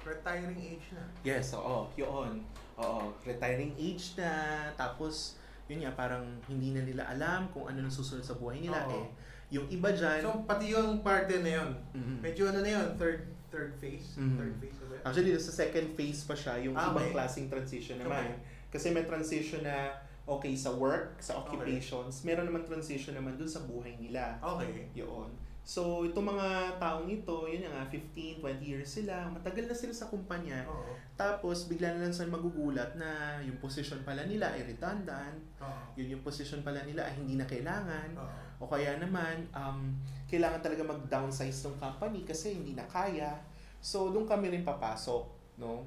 retiring 0.02 0.58
age 0.58 0.92
na. 0.92 1.04
yes, 1.22 1.54
oo, 1.54 1.88
yun. 1.96 2.44
Oo, 2.76 3.14
retiring 3.22 3.72
age 3.76 4.18
na, 4.18 4.30
tapos, 4.74 5.38
yun 5.66 5.80
nga, 5.80 5.92
parang 5.94 6.22
hindi 6.46 6.72
na 6.72 6.82
nila 6.82 7.04
alam 7.08 7.48
kung 7.50 7.66
ano 7.66 7.80
nang 7.80 7.94
susunod 7.94 8.22
sa 8.22 8.36
buhay 8.36 8.60
nila 8.60 8.82
Oo. 8.86 8.98
eh. 8.98 9.08
Yung 9.52 9.68
iba 9.70 9.88
dyan, 9.90 10.20
So, 10.22 10.44
pati 10.44 10.72
yung 10.72 11.00
parte 11.00 11.40
na 11.40 11.60
yun, 11.60 11.70
Mhm. 11.92 12.16
medyo 12.20 12.48
ano 12.48 12.60
na 12.60 12.72
yun, 12.72 12.88
third 12.96 13.24
third 13.48 13.76
phase? 13.76 14.16
Mhm. 14.16 14.36
Third 14.38 14.56
phase 14.58 14.78
na 14.78 14.86
ba 14.86 14.94
yun? 14.96 15.04
Actually, 15.04 15.32
sa 15.36 15.52
second 15.54 15.88
phase 15.92 16.24
pa 16.24 16.32
siya, 16.34 16.56
yung 16.62 16.72
Ah, 16.72 16.88
ibang 16.88 17.04
okay. 17.04 17.12
klaseng 17.12 17.48
transition 17.48 18.00
naman. 18.00 18.24
Okay. 18.26 18.36
Kasi 18.72 18.88
may 18.90 19.04
transition 19.04 19.60
na 19.62 19.92
okay 20.26 20.54
sa 20.54 20.72
work, 20.78 21.18
sa 21.18 21.42
occupations, 21.42 22.22
meron 22.24 22.48
naman 22.48 22.64
transition 22.64 23.18
naman 23.18 23.36
dun 23.36 23.50
sa 23.50 23.66
buhay 23.66 23.98
nila. 23.98 24.38
Okay. 24.42 24.88
Yun. 24.94 25.30
So, 25.62 26.02
itong 26.02 26.26
mga 26.26 26.82
taong 26.82 27.06
ito, 27.06 27.46
yun 27.46 27.70
nga, 27.70 27.86
15, 27.86 28.42
20 28.42 28.66
years 28.66 28.90
sila, 28.98 29.30
matagal 29.30 29.70
na 29.70 29.78
sila 29.78 29.94
sa 29.94 30.10
kumpanya. 30.10 30.66
Oo. 30.66 30.98
Tapos, 31.14 31.70
bigla 31.70 31.94
na 31.94 32.10
lang 32.10 32.14
sila 32.14 32.34
magugulat 32.34 32.98
na 32.98 33.38
yung 33.46 33.62
position 33.62 34.02
pala 34.02 34.26
nila 34.26 34.50
ay 34.58 34.66
redundant, 34.66 35.38
Oo. 35.62 35.82
yun 35.94 36.18
yung 36.18 36.24
position 36.26 36.66
pala 36.66 36.82
nila 36.82 37.06
ay 37.06 37.14
hindi 37.22 37.38
na 37.38 37.46
kailangan, 37.46 38.10
Oo. 38.18 38.66
o 38.66 38.70
kaya 38.74 38.98
naman, 38.98 39.46
um, 39.54 39.94
kailangan 40.26 40.66
talaga 40.66 40.82
mag-downsize 40.82 41.70
ng 41.70 41.78
company 41.78 42.26
kasi 42.26 42.58
hindi 42.58 42.74
na 42.74 42.90
kaya. 42.90 43.38
So, 43.78 44.10
doon 44.10 44.26
kami 44.26 44.50
rin 44.50 44.66
papasok, 44.66 45.30
no? 45.62 45.86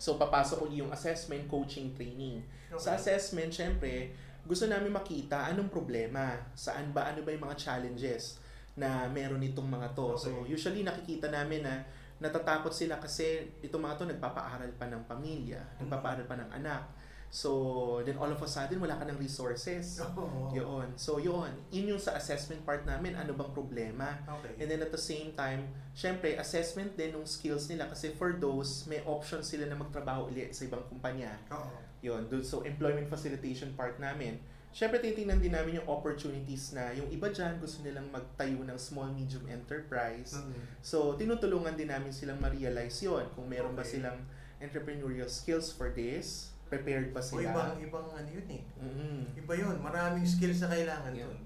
So, 0.00 0.16
papasok 0.16 0.64
ulit 0.64 0.80
yung 0.80 0.88
assessment, 0.88 1.44
coaching, 1.44 1.92
training. 1.92 2.40
Sa 2.80 2.96
Okay. 2.96 3.12
assessment, 3.12 3.52
syempre, 3.52 4.16
gusto 4.48 4.64
namin 4.64 4.88
makita 4.88 5.52
anong 5.52 5.68
problema, 5.68 6.40
saan 6.56 6.88
ba, 6.96 7.12
ano 7.12 7.20
ba 7.20 7.28
yung 7.36 7.44
mga 7.44 7.60
challenges 7.60 8.40
na 8.80 9.04
meron 9.12 9.44
itong 9.44 9.68
mga 9.68 9.92
to. 9.92 10.16
So, 10.16 10.32
Okay. 10.32 10.56
usually 10.56 10.80
nakikita 10.80 11.28
namin 11.28 11.68
na 11.68 11.84
natatakot 12.16 12.72
sila 12.72 12.96
kasi 12.96 13.44
itong 13.60 13.84
mga 13.84 13.94
to 14.00 14.04
nagpapaaral 14.08 14.72
pa 14.80 14.88
ng 14.88 15.04
pamilya, 15.04 15.60
nagpapaaral 15.76 16.24
pa 16.24 16.36
ng 16.40 16.50
anak. 16.64 16.84
So, 17.30 18.02
then 18.02 18.18
all 18.18 18.26
of 18.26 18.42
a 18.42 18.48
sudden, 18.50 18.82
wala 18.82 18.98
ka 18.98 19.06
ng 19.06 19.14
resources. 19.14 20.02
Oo. 20.02 20.50
Yun. 20.50 20.98
So, 20.98 21.22
yun. 21.22 21.54
Yun 21.70 21.94
yung 21.94 22.02
sa 22.02 22.18
assessment 22.18 22.66
part 22.66 22.82
namin, 22.82 23.14
ano 23.14 23.30
bang 23.38 23.54
problema. 23.54 24.18
Okay. 24.26 24.58
And 24.58 24.66
then 24.66 24.82
at 24.82 24.90
the 24.90 24.98
same 24.98 25.30
time, 25.38 25.70
syempre, 25.94 26.34
assessment 26.34 26.98
din 26.98 27.14
ng 27.14 27.22
skills 27.22 27.70
nila 27.70 27.86
kasi 27.86 28.10
for 28.18 28.34
those, 28.34 28.82
may 28.90 28.98
option 29.06 29.46
sila 29.46 29.70
na 29.70 29.78
magtrabaho 29.78 30.26
ulit 30.26 30.50
sa 30.50 30.66
ibang 30.66 30.82
kumpanya. 30.90 31.38
Oo. 31.54 31.70
Yun. 32.02 32.26
So, 32.42 32.66
employment 32.66 33.06
facilitation 33.06 33.78
part 33.78 34.02
namin. 34.02 34.42
Syempre, 34.74 34.98
titingnan 34.98 35.38
din 35.38 35.54
namin 35.54 35.82
yung 35.82 35.88
opportunities 35.90 36.74
na 36.74 36.90
yung 36.94 37.10
iba 37.10 37.30
dyan 37.30 37.58
gusto 37.62 37.82
nilang 37.86 38.10
magtayo 38.10 38.58
ng 38.62 38.78
small, 38.78 39.10
medium 39.14 39.46
enterprise. 39.46 40.34
Mhm. 40.34 40.82
So, 40.82 41.14
tinutulungan 41.14 41.78
din 41.78 41.90
namin 41.94 42.10
silang 42.10 42.42
ma-realize 42.42 43.02
yun. 43.06 43.22
Kung 43.38 43.46
meron 43.46 43.74
ba 43.78 43.86
Okay. 43.86 43.98
silang 44.02 44.18
entrepreneurial 44.58 45.30
skills 45.30 45.70
for 45.74 45.90
this, 45.94 46.50
prepared 46.70 47.10
O 47.10 47.18
sila. 47.18 47.50
ibang, 47.50 47.70
ibang 47.82 48.06
ano 48.08 48.28
yun 48.30 48.46
eh. 48.48 48.62
Mhm. 48.78 49.36
Iba 49.36 49.52
yun. 49.52 49.76
Maraming 49.76 50.22
skills 50.22 50.62
na 50.62 50.70
kailangan 50.70 51.10
Yeah. 51.10 51.26
dun. 51.26 51.38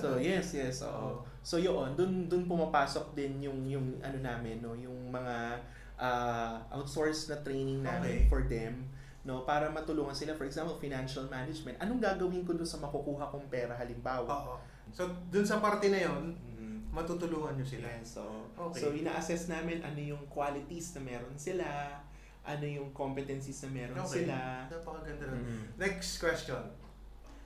So 0.00 0.08
yes, 0.16 0.46
yes, 0.50 0.80
oo. 0.82 1.20
So 1.44 1.60
yun, 1.60 1.92
dun 1.94 2.26
dun 2.26 2.44
pumapasok 2.44 3.12
din 3.12 3.38
yung 3.40 3.68
yung 3.68 3.86
ano 4.00 4.18
namin, 4.18 4.58
no, 4.58 4.72
yung 4.72 5.12
mga 5.12 5.60
ah, 5.94 6.56
outsourced 6.72 7.28
na 7.28 7.36
training 7.38 7.84
namin 7.84 8.24
Okay. 8.24 8.28
for 8.28 8.40
them, 8.48 8.88
no, 9.20 9.44
para 9.44 9.68
matulungan 9.68 10.16
sila 10.16 10.32
for 10.32 10.48
example, 10.48 10.72
financial 10.74 11.28
management. 11.28 11.76
Anong 11.76 12.00
gagawin 12.00 12.40
ko 12.40 12.56
dun 12.56 12.64
sa 12.64 12.80
makukuha 12.80 13.28
kong 13.28 13.46
pera 13.46 13.76
halimbawa? 13.76 14.24
Oo. 14.48 14.56
So, 14.90 15.04
dun 15.28 15.44
sa 15.44 15.60
parte 15.60 15.86
na 15.86 16.00
yun, 16.00 16.32
Mhm. 16.32 16.88
matutulungan 16.90 17.52
nyo 17.52 17.62
sila. 17.62 17.84
Yes, 17.86 18.16
so 18.16 18.48
Okay. 18.56 18.80
so 18.80 18.86
ina-assess 18.90 19.46
namin 19.46 19.78
ano 19.80 20.00
yung 20.00 20.24
qualities 20.26 20.96
na 20.96 21.04
meron 21.04 21.36
sila, 21.36 22.00
ano 22.40 22.64
yung 22.64 22.88
competencies 22.90 23.60
na 23.62 23.68
meron 23.70 23.96
Okay. 24.00 24.24
sila. 24.24 24.64
Napakaganda 24.66 25.24
nun. 25.28 25.40
Mhm. 25.40 25.62
Next 25.76 26.18
question. 26.18 26.62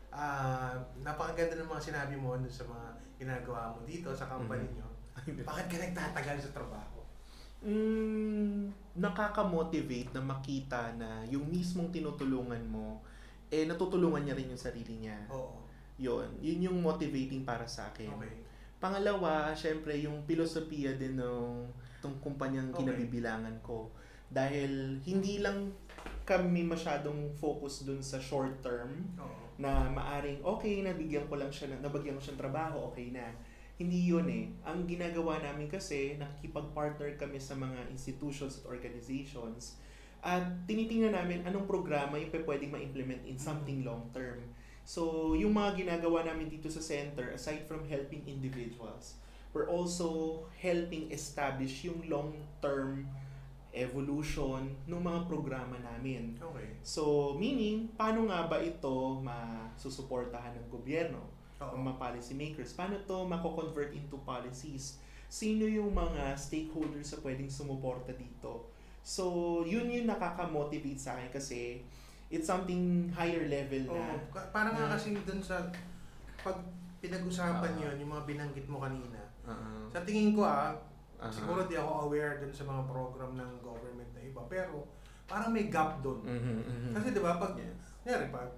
Ah, 0.09 0.71
napakaganda 1.03 1.59
ng 1.59 1.67
mga 1.67 1.83
sinabi 1.83 2.15
mo 2.15 2.39
dun 2.39 2.47
sa 2.47 2.63
mga 2.65 2.87
ginagawa 3.19 3.75
mo 3.75 3.83
dito 3.83 4.15
sa 4.15 4.31
company 4.31 4.63
Mhm. 4.65 4.75
nyo. 4.79 4.89
Bakit 5.43 5.67
ka 5.67 5.77
nagtatagal 5.81 6.37
sa 6.41 6.51
trabaho? 6.55 7.03
Mm, 7.65 8.69
nakaka-motivate 8.95 10.13
na 10.13 10.21
makita 10.21 10.93
na 10.95 11.25
yung 11.25 11.49
mismong 11.49 11.89
tinutulungan 11.89 12.61
mo, 12.63 13.01
eh 13.49 13.65
natutulungan 13.65 14.21
niya 14.21 14.37
rin 14.37 14.53
yung 14.53 14.61
sarili 14.61 15.01
niya. 15.01 15.17
Oo. 15.33 15.65
Yun, 15.97 16.29
yun 16.39 16.69
yung 16.69 16.79
motivating 16.79 17.43
para 17.43 17.65
sa 17.65 17.89
akin. 17.89 18.11
Okay. 18.15 18.37
Pangalawa, 18.77 19.55
syempre 19.57 19.97
yung 19.97 20.21
filosofiya 20.23 20.95
din 20.95 21.17
ng 21.17 21.65
tong 21.99 22.21
kumpanyang 22.21 22.69
Okay. 22.71 22.85
kinabibilangan 22.85 23.57
ko. 23.65 23.89
Dahil 24.35 24.99
hindi 25.07 25.39
lang 25.39 25.71
kami 26.27 26.67
masyadong 26.67 27.31
focus 27.39 27.87
dun 27.87 28.03
sa 28.03 28.19
short 28.19 28.59
term 28.65 29.07
Oo. 29.21 29.45
na 29.61 29.87
maaring 29.93 30.43
okay, 30.43 30.83
nabigyan 30.83 31.31
ko 31.31 31.39
lang 31.39 31.53
siya, 31.55 31.71
ng- 31.71 31.85
nabagyan 31.85 32.19
ko 32.19 32.23
siya 32.27 32.35
ng 32.35 32.43
trabaho, 32.43 32.91
okay 32.91 33.15
na. 33.15 33.31
Hindi 33.79 34.11
yun 34.11 34.27
eh. 34.31 34.51
Ang 34.67 34.87
ginagawa 34.87 35.39
namin 35.39 35.67
kasi, 35.71 36.19
nakikipag-partner 36.19 37.15
kami 37.19 37.39
sa 37.39 37.55
mga 37.55 37.91
institutions 37.91 38.63
at 38.63 38.71
organizations 38.71 39.79
at 40.25 40.65
tinitingnan 40.65 41.13
namin 41.13 41.45
anong 41.45 41.69
programa 41.69 42.17
yung 42.17 42.33
pwedeng 42.33 42.73
ma-implement 42.73 43.21
in 43.29 43.37
something 43.37 43.85
long 43.85 44.09
term. 44.17 44.41
So, 44.89 45.33
yung 45.37 45.53
mga 45.53 45.85
ginagawa 45.85 46.25
namin 46.25 46.49
dito 46.49 46.73
sa 46.73 46.81
center, 46.81 47.37
aside 47.37 47.69
from 47.69 47.85
helping 47.85 48.25
individuals, 48.25 49.21
we're 49.53 49.69
also 49.69 50.41
helping 50.57 51.13
establish 51.13 51.85
yung 51.85 52.01
long-term 52.09 53.05
evolution 53.75 54.71
ng 54.87 55.03
mga 55.03 55.27
programa 55.27 55.75
namin. 55.83 56.39
Okay. 56.39 56.79
So, 56.81 57.35
meaning, 57.35 57.91
paano 57.99 58.31
nga 58.31 58.47
ba 58.47 58.63
ito 58.63 59.19
masusuportahan 59.21 60.55
ng 60.55 60.67
gobyerno? 60.71 61.21
Oo. 61.63 61.79
ng 61.79 61.87
mga 61.87 61.99
policy 61.99 62.35
makers? 62.35 62.75
Paano 62.75 62.99
to 63.03 63.25
mako-convert 63.25 63.95
into 63.95 64.19
policies? 64.23 64.99
Sino 65.31 65.65
yung 65.65 65.95
mga 65.95 66.35
stakeholders 66.35 67.15
na 67.15 67.19
pwedeng 67.23 67.51
sumuporta 67.51 68.11
dito? 68.11 68.71
So, 69.01 69.25
yun 69.63 69.87
yung 69.87 70.07
nakaka-motivate 70.07 70.99
sa 70.99 71.15
akin 71.15 71.31
kasi 71.31 71.83
it's 72.27 72.47
something 72.47 73.07
higher 73.11 73.47
level 73.47 73.95
na. 73.95 74.19
Oo. 74.19 74.43
Parang 74.51 74.75
nga 74.75 74.99
kasi 74.99 75.15
dun 75.23 75.39
sa 75.39 75.63
pag 76.43 76.59
pinag-usapan 76.99 77.73
Ah. 77.77 77.83
yun, 77.87 78.03
yung 78.03 78.11
mga 78.13 78.25
binanggit 78.27 78.67
mo 78.67 78.83
kanina. 78.83 79.21
Uh-uh. 79.45 79.87
Sa 79.93 80.03
tingin 80.03 80.33
ko 80.35 80.43
ah, 80.43 80.73
Aha. 81.19 81.31
siguro 81.31 81.65
di 81.65 81.75
ako 81.75 81.93
aware 82.07 82.39
dun 82.39 82.51
sa 82.51 82.65
mga 82.65 82.83
program 82.85 83.33
ng 83.35 83.51
government 83.61 84.11
na 84.13 84.21
iba. 84.21 84.41
Pero 84.47 84.87
parang 85.25 85.51
may 85.51 85.67
gap 85.67 85.99
dun. 86.01 86.21
Mhm, 86.21 86.57
mhm. 86.63 86.91
Kasi 86.93 87.11
di 87.11 87.21
ba, 87.21 87.37
pag, 87.37 87.55
Yes. 87.55 87.97
kunyari, 88.01 88.29
pag 88.29 88.51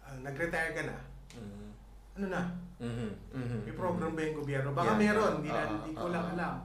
ah, 0.00 0.16
nag-retire 0.18 0.72
ka 0.72 0.82
na, 0.84 0.96
Mhm. 1.36 1.68
ano 2.14 2.26
na, 2.28 2.42
Mhm, 2.78 3.10
mhm, 3.34 3.58
may 3.66 3.74
program 3.74 4.14
ba 4.14 4.22
yung 4.22 4.38
gobyerno? 4.38 4.70
Baka 4.72 4.94
Yeah. 4.94 5.02
meron, 5.04 5.32
hindi, 5.36 5.50
na, 5.50 5.60
Ah, 5.60 5.68
hindi 5.76 5.92
ko 5.92 6.06
ah, 6.06 6.12
lang 6.14 6.24
ah. 6.24 6.34
alam. 6.34 6.56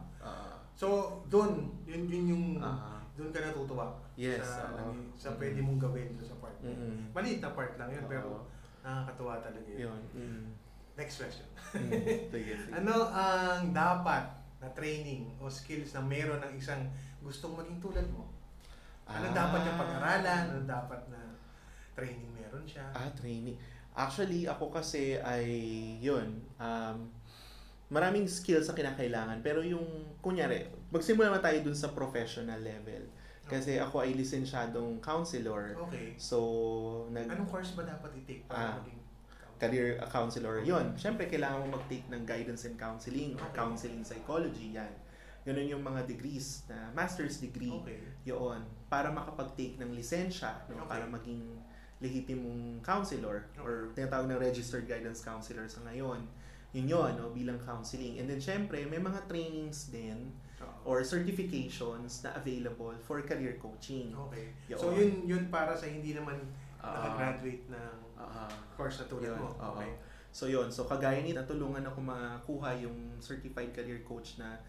So, 0.74 0.88
doon, 1.28 1.52
yun, 1.86 2.06
yun 2.08 2.26
yung, 2.30 2.46
ah. 2.58 2.98
doon 3.14 3.30
ka 3.30 3.40
natutuwa. 3.40 3.94
Yes, 4.14 4.42
Sa, 4.42 4.74
nag- 4.74 5.14
sa 5.14 5.30
Mhm. 5.30 5.38
pwede 5.38 5.60
mong 5.62 5.80
gawin 5.80 6.10
sa 6.18 6.34
part. 6.38 6.58
Mhm. 6.62 7.14
Maliit 7.14 7.42
na 7.42 7.52
part 7.52 7.78
lang 7.78 7.90
yun, 7.90 8.06
pero 8.06 8.42
Oo. 8.42 8.46
nakakatuwa 8.82 9.38
talaga 9.38 9.70
yun. 9.70 9.90
Yun. 9.90 10.02
Mhm. 10.14 10.44
Next 10.94 11.18
question. 11.20 11.50
Sige, 11.74 12.30
sige. 12.30 12.54
Ano 12.78 13.10
ang 13.10 13.70
dapat 13.70 14.26
na 14.64 14.72
training 14.72 15.28
o 15.38 15.52
skills 15.52 15.92
na 15.92 16.00
meron 16.00 16.40
ng 16.40 16.54
isang 16.56 16.80
gustong 17.20 17.52
maging 17.54 17.84
tulad 17.84 18.08
mo? 18.16 18.32
Ano 19.04 19.28
Ah. 19.28 19.36
dapat 19.36 19.68
yung 19.68 19.76
pag-aralan? 19.78 20.44
Ano 20.50 20.62
dapat 20.64 21.02
na 21.12 21.20
training 21.92 22.32
meron 22.32 22.64
siya? 22.64 22.88
Ah, 22.96 23.12
training. 23.12 23.60
Actually, 23.94 24.48
ako 24.48 24.72
kasi 24.72 25.20
ay, 25.20 25.46
yun, 26.00 26.40
um, 26.58 26.98
maraming 27.92 28.26
skills 28.26 28.66
ang 28.66 28.80
kinakailangan. 28.80 29.44
Pero 29.44 29.60
yung, 29.62 29.86
kunyari, 30.18 30.64
magsimula 30.90 31.30
na 31.30 31.44
tayo 31.44 31.60
dun 31.62 31.76
sa 31.76 31.92
professional 31.92 32.58
level. 32.58 33.04
Kasi 33.44 33.76
ako 33.76 34.08
ay 34.08 34.16
lisensyadong 34.16 35.04
counselor. 35.04 35.76
Okay. 35.86 36.16
So, 36.16 36.40
nag 37.12 37.28
Anong 37.28 37.52
course 37.52 37.76
ba 37.76 37.84
dapat 37.84 38.16
i-take 38.24 38.48
para 38.48 38.72
Ah. 38.72 38.76
maging 38.80 39.03
career 39.64 39.88
counselor. 40.12 40.60
Yun, 40.68 41.00
syempre 41.00 41.32
kailangan 41.32 41.64
mo 41.64 41.80
mag-take 41.80 42.04
ng 42.12 42.28
guidance 42.28 42.68
and 42.68 42.76
counseling 42.76 43.40
or 43.40 43.48
counseling 43.56 44.04
psychology. 44.04 44.76
Yan. 44.76 44.92
Ganun 45.44 45.68
yung 45.68 45.84
mga 45.84 46.08
degrees 46.08 46.64
na 46.68 46.92
master's 46.96 47.40
degree. 47.40 47.72
Okay. 47.84 48.00
Yun. 48.28 48.64
Para 48.92 49.12
makapag-take 49.12 49.80
ng 49.80 49.92
lisensya, 49.96 50.64
no? 50.72 50.84
Okay. 50.84 50.90
para 50.92 51.06
maging 51.08 51.44
lehitimong 52.04 52.84
counselor 52.84 53.48
or 53.64 53.96
tinatawag 53.96 54.28
na 54.28 54.36
registered 54.36 54.84
guidance 54.84 55.24
counselor 55.24 55.68
sa 55.72 55.80
ngayon. 55.88 56.28
Yun 56.76 56.88
yun, 56.90 57.12
no? 57.16 57.32
bilang 57.32 57.62
counseling. 57.64 58.20
And 58.20 58.28
then 58.28 58.44
syempre, 58.44 58.84
may 58.88 59.00
mga 59.00 59.30
trainings 59.32 59.88
din 59.88 60.36
or 60.84 61.04
certifications 61.04 62.24
na 62.24 62.36
available 62.36 62.96
for 63.04 63.24
career 63.24 63.56
coaching. 63.60 64.12
Okay. 64.28 64.52
Yun. 64.68 64.80
So 64.80 64.92
yun 64.92 65.24
yun 65.24 65.44
para 65.48 65.76
sa 65.76 65.88
hindi 65.88 66.12
naman 66.12 66.40
Ah, 66.84 67.08
nakagraduate 67.08 67.66
ng 67.72 67.96
ah, 68.20 68.52
course 68.76 69.00
na 69.00 69.06
tulad 69.08 69.32
Yun, 69.32 69.40
mo. 69.40 69.50
oo. 69.50 69.80
Okay. 69.80 69.92
So 70.34 70.46
yun, 70.46 70.68
so 70.68 70.84
kagaya 70.84 71.24
nito, 71.24 71.40
tulungan 71.44 71.86
ako 71.86 72.04
makuha 72.04 72.76
yung 72.76 73.16
certified 73.18 73.72
career 73.72 74.04
coach 74.04 74.36
na 74.36 74.60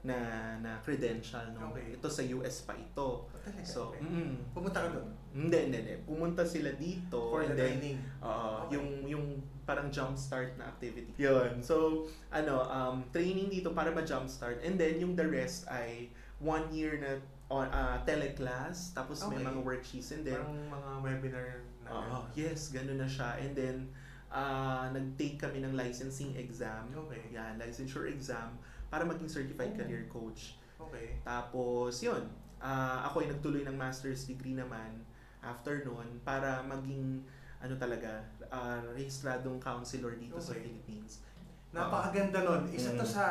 na 0.00 0.16
na 0.58 0.80
credential 0.80 1.44
no. 1.52 1.70
Okay. 1.70 1.92
Ito 1.92 2.08
sa 2.08 2.24
US 2.34 2.64
pa 2.64 2.72
ito. 2.72 3.28
Oh, 3.28 3.38
talaga? 3.44 3.60
So, 3.62 3.92
okay. 3.92 4.00
mm, 4.00 4.32
Pumunta 4.50 4.80
ka 4.80 4.88
doon 4.90 5.12
hindi, 5.30 5.58
hindi, 5.68 5.78
hindi. 5.84 5.94
Pumunta 6.02 6.42
sila 6.42 6.72
dito 6.74 7.30
for 7.30 7.44
the 7.46 7.52
then 7.54 7.78
training. 7.78 7.98
Oo, 8.24 8.66
Okay. 8.66 8.74
yung 8.74 8.88
yung 9.06 9.26
parang 9.62 9.86
jump 9.92 10.18
start 10.18 10.56
na 10.58 10.66
activity. 10.66 11.14
Yun. 11.14 11.62
So, 11.62 12.08
ano, 12.32 12.66
um, 12.66 13.06
training 13.14 13.46
dito 13.46 13.70
para 13.70 13.94
ma-jump 13.94 14.26
start. 14.26 14.58
And 14.66 14.74
then, 14.74 14.98
yung 14.98 15.14
the 15.14 15.22
rest 15.22 15.70
ay 15.70 16.10
one 16.42 16.66
year 16.74 16.98
na 16.98 17.22
on 17.50 17.66
uh, 17.68 17.98
teleclass, 18.06 18.94
tapos 18.94 19.26
may 19.26 19.42
Okay. 19.42 19.46
mga 19.50 19.60
worksheets. 19.60 20.14
And 20.14 20.22
then, 20.22 20.38
Parang 20.38 20.70
mga 20.70 20.90
webinar 21.02 21.48
na 21.82 21.90
Oo, 21.90 22.18
yes, 22.32 22.70
ganun 22.70 23.02
na 23.02 23.08
siya. 23.10 23.34
And 23.42 23.52
then, 23.52 23.76
ah 24.30 24.86
nag-take 24.94 25.42
kami 25.42 25.58
ng 25.58 25.74
licensing 25.74 26.38
exam. 26.38 26.86
Okay. 26.94 27.34
Yan, 27.34 27.58
licensure 27.58 28.06
exam 28.06 28.54
para 28.86 29.02
maging 29.02 29.26
certified 29.26 29.74
Oh. 29.74 29.78
career 29.82 30.06
coach. 30.06 30.54
Okay. 30.78 31.18
Tapos, 31.26 31.98
yun, 31.98 32.22
ah 32.62 33.10
ako 33.10 33.26
ay 33.26 33.34
nagtuloy 33.34 33.62
ng 33.66 33.74
master's 33.74 34.22
degree 34.24 34.54
naman 34.54 35.02
after 35.42 35.82
nun 35.82 36.06
para 36.22 36.62
maging 36.62 37.26
ano 37.58 37.74
talaga, 37.74 38.22
ah 38.46 38.78
rehistradong 38.94 39.58
counselor 39.58 40.14
dito 40.14 40.38
sa 40.38 40.54
Okay. 40.54 40.62
Philippines. 40.70 41.26
Napakaganda 41.74 42.46
nun. 42.46 42.70
Isa 42.70 42.94
to 42.94 43.02
Mm. 43.02 43.10
sa 43.10 43.26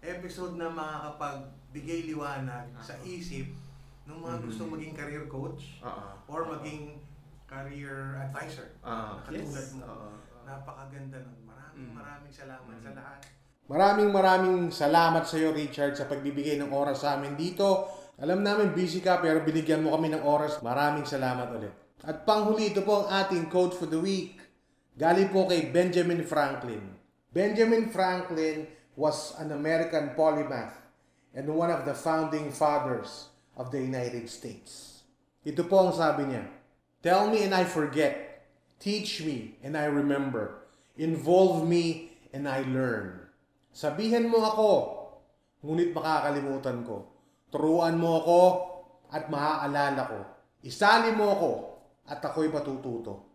episode 0.00 0.54
na 0.54 0.68
makakapagbigay 0.68 2.06
liwanag 2.06 2.70
sa 2.78 2.94
Ah. 2.94 3.04
isip 3.04 3.50
ng 4.06 4.18
mga 4.18 4.36
Mhm. 4.38 4.44
gustong 4.46 4.70
maging 4.72 4.94
career 4.94 5.24
coach 5.26 5.82
Oo. 5.82 6.06
or 6.26 6.48
maging 6.48 6.96
career 7.44 8.16
advisor. 8.18 8.68
Katulad 8.80 9.44
yes. 9.44 9.74
mo. 9.74 9.84
Oo. 9.84 10.08
Napakaganda 10.44 11.20
nun. 11.20 11.44
Maraming 11.44 11.88
Mm. 11.88 11.94
maraming 11.94 12.32
salamat 12.32 12.72
Mm. 12.72 12.82
sa 12.82 12.90
lahat. 12.94 13.20
Maraming 13.68 14.10
maraming 14.10 14.58
salamat 14.72 15.24
sa 15.28 15.36
iyo 15.36 15.52
Richard 15.52 15.92
sa 15.92 16.08
pagbibigay 16.08 16.56
ng 16.56 16.72
oras 16.72 17.04
sa 17.04 17.20
amin 17.20 17.36
dito. 17.36 17.84
Alam 18.16 18.40
namin 18.40 18.72
busy 18.72 18.98
ka 18.98 19.20
pero 19.20 19.44
binigyan 19.44 19.84
mo 19.84 19.92
kami 19.92 20.08
ng 20.08 20.24
oras. 20.24 20.64
Maraming 20.64 21.04
salamat 21.04 21.52
ulit. 21.52 21.70
At 22.00 22.24
panghuli 22.24 22.72
ito 22.72 22.80
po 22.80 23.04
ang 23.04 23.12
ating 23.20 23.52
quote 23.52 23.76
for 23.76 23.84
the 23.84 24.00
week. 24.00 24.40
Galing 24.96 25.28
po 25.28 25.44
kay 25.46 25.68
Benjamin 25.68 26.24
Franklin. 26.24 26.96
Benjamin 27.28 27.92
Franklin 27.92 28.66
was 28.98 29.38
an 29.38 29.54
American 29.54 30.10
polymath 30.18 30.74
and 31.30 31.46
one 31.46 31.70
of 31.70 31.86
the 31.86 31.94
founding 31.94 32.50
fathers 32.50 33.30
of 33.54 33.70
the 33.70 33.78
United 33.78 34.26
States. 34.26 35.06
Ito 35.46 35.70
po 35.70 35.86
ang 35.86 35.94
sabi 35.94 36.26
niya. 36.26 36.50
Tell 36.98 37.30
me 37.30 37.46
and 37.46 37.54
I 37.54 37.62
forget. 37.62 38.42
Teach 38.82 39.22
me 39.22 39.54
and 39.62 39.78
I 39.78 39.86
remember. 39.86 40.66
Involve 40.98 41.62
me 41.62 42.10
and 42.34 42.50
I 42.50 42.66
learn. 42.66 43.22
Sabihan 43.70 44.26
mo 44.26 44.42
ako, 44.42 44.70
ngunit 45.62 45.94
makakalimutan 45.94 46.82
ko. 46.82 47.06
Turuan 47.54 47.94
mo 47.94 48.18
ako 48.18 48.40
at 49.14 49.30
maaalala 49.30 50.02
ko. 50.10 50.20
Isali 50.66 51.14
mo 51.14 51.38
ako 51.38 51.50
at 52.10 52.18
ako'y 52.18 52.50
matututo. 52.50 53.30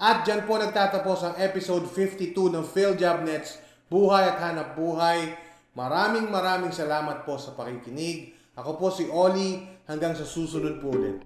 At 0.00 0.24
dyan 0.24 0.48
po 0.48 0.56
nagtatapos 0.56 1.20
ang 1.20 1.34
episode 1.36 1.84
52 1.84 2.32
ng 2.32 2.64
PhilJobNets 2.64 3.71
Buhay 3.92 4.24
at 4.32 4.40
Hanap 4.40 4.72
Buhay. 4.72 5.36
Maraming 5.76 6.32
maraming 6.32 6.72
salamat 6.72 7.28
po 7.28 7.36
sa 7.36 7.52
pakikinig. 7.52 8.32
Ako 8.56 8.80
po 8.80 8.88
si 8.88 9.12
Oli. 9.12 9.68
Hanggang 9.84 10.16
sa 10.16 10.24
susunod 10.24 10.80
po 10.80 10.96
ulit. 10.96 11.20